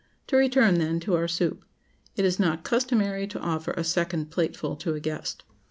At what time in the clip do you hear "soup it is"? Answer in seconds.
1.27-2.39